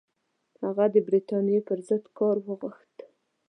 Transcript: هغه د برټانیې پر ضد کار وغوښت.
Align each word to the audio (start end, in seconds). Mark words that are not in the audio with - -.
هغه 0.63 0.85
د 0.93 0.95
برټانیې 1.07 1.59
پر 1.67 1.79
ضد 1.87 2.05
کار 2.17 2.35
وغوښت. 2.47 2.95